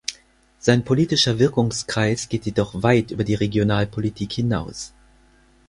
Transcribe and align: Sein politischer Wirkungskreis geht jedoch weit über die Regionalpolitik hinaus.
Sein 0.57 0.83
politischer 0.83 1.37
Wirkungskreis 1.37 2.27
geht 2.27 2.47
jedoch 2.47 2.81
weit 2.81 3.11
über 3.11 3.23
die 3.23 3.35
Regionalpolitik 3.35 4.31
hinaus. 4.33 4.93